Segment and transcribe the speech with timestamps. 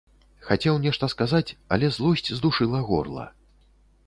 [0.47, 3.29] Хацеў нешта сказаць, але злосць здушыла горла.